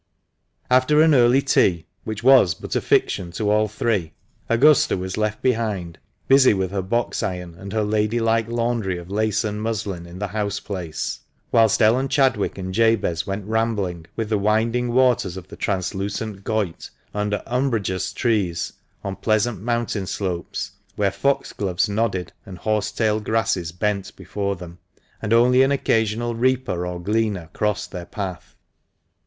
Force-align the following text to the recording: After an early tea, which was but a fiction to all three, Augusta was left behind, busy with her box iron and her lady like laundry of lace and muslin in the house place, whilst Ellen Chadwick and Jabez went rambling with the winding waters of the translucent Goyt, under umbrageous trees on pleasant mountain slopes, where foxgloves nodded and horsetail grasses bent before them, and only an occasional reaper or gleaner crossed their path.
After 0.71 0.99
an 1.03 1.13
early 1.13 1.43
tea, 1.43 1.85
which 2.05 2.23
was 2.23 2.55
but 2.55 2.75
a 2.75 2.81
fiction 2.81 3.31
to 3.33 3.51
all 3.51 3.67
three, 3.67 4.13
Augusta 4.49 4.97
was 4.97 5.15
left 5.15 5.43
behind, 5.43 5.99
busy 6.27 6.55
with 6.55 6.71
her 6.71 6.81
box 6.81 7.21
iron 7.21 7.53
and 7.53 7.71
her 7.71 7.83
lady 7.83 8.19
like 8.19 8.47
laundry 8.47 8.97
of 8.97 9.11
lace 9.11 9.43
and 9.43 9.61
muslin 9.61 10.07
in 10.07 10.17
the 10.17 10.29
house 10.29 10.59
place, 10.59 11.19
whilst 11.51 11.83
Ellen 11.83 12.07
Chadwick 12.07 12.57
and 12.57 12.73
Jabez 12.73 13.27
went 13.27 13.45
rambling 13.45 14.07
with 14.15 14.29
the 14.29 14.39
winding 14.39 14.91
waters 14.91 15.37
of 15.37 15.49
the 15.49 15.55
translucent 15.55 16.43
Goyt, 16.43 16.89
under 17.13 17.43
umbrageous 17.45 18.11
trees 18.11 18.73
on 19.03 19.15
pleasant 19.17 19.61
mountain 19.61 20.07
slopes, 20.07 20.71
where 20.95 21.11
foxgloves 21.11 21.87
nodded 21.87 22.33
and 22.43 22.57
horsetail 22.57 23.19
grasses 23.19 23.71
bent 23.71 24.15
before 24.15 24.55
them, 24.55 24.79
and 25.21 25.31
only 25.31 25.61
an 25.61 25.71
occasional 25.71 26.33
reaper 26.33 26.87
or 26.87 26.99
gleaner 26.99 27.49
crossed 27.53 27.91
their 27.91 28.07
path. 28.07 28.55